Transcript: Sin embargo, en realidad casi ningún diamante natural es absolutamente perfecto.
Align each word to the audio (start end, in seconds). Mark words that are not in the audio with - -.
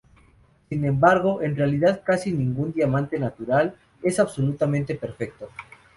Sin 0.67 0.83
embargo, 0.85 1.43
en 1.43 1.55
realidad 1.55 2.01
casi 2.03 2.31
ningún 2.31 2.73
diamante 2.73 3.19
natural 3.19 3.75
es 4.01 4.19
absolutamente 4.19 4.95
perfecto. 4.95 5.49